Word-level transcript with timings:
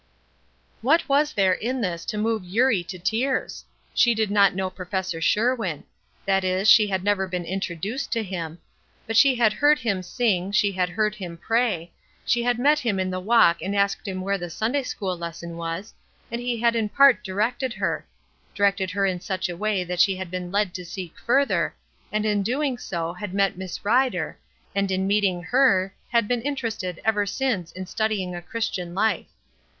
'"What 0.81 1.07
was 1.07 1.31
there 1.33 1.53
in 1.53 1.81
this 1.81 2.05
to 2.05 2.17
move 2.17 2.43
Eurie 2.43 2.83
to 2.85 2.97
tears? 2.97 3.65
She 3.93 4.15
did 4.15 4.31
not 4.31 4.55
know 4.55 4.71
Prof. 4.71 5.23
Sherwin 5.23 5.83
that 6.25 6.43
is, 6.43 6.67
she 6.67 6.87
had 6.87 7.03
never 7.03 7.27
been 7.27 7.45
introduced 7.45 8.11
to 8.13 8.23
him 8.23 8.57
but 9.05 9.15
she 9.15 9.35
had 9.35 9.53
heard 9.53 9.77
him 9.77 10.01
sing, 10.01 10.51
she 10.51 10.71
had 10.71 10.89
heard 10.89 11.13
him 11.13 11.37
pray, 11.37 11.91
she 12.25 12.41
had 12.41 12.57
met 12.57 12.79
him 12.79 12.99
in 12.99 13.11
the 13.11 13.19
walk 13.19 13.61
and 13.61 13.75
asked 13.75 14.07
where 14.07 14.39
the 14.39 14.49
Sunday 14.49 14.81
school 14.81 15.15
lesson 15.15 15.55
was, 15.55 15.93
and 16.31 16.41
he 16.41 16.59
had 16.59 16.75
in 16.75 16.89
part 16.89 17.23
directed 17.23 17.73
her 17.73 18.03
directed 18.55 18.89
her 18.89 19.05
in 19.05 19.19
such 19.21 19.49
a 19.49 19.55
way 19.55 19.83
that 19.83 19.99
she 19.99 20.15
had 20.15 20.31
been 20.31 20.51
led 20.51 20.73
to 20.73 20.83
seek 20.83 21.13
further, 21.19 21.75
and 22.11 22.25
in 22.25 22.41
doing 22.41 22.75
so 22.79 23.13
had 23.13 23.35
met 23.35 23.55
Miss 23.55 23.85
Ryder, 23.85 24.39
and 24.73 24.89
in 24.89 25.05
meeting 25.05 25.43
her 25.43 25.93
had 26.09 26.27
been 26.27 26.41
interested 26.41 26.99
ever 27.05 27.27
since 27.27 27.71
in 27.73 27.85
studying 27.85 28.33
a 28.33 28.41
Christian 28.41 28.95
life. 28.95 29.27